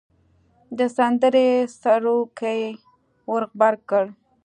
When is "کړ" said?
3.89-4.05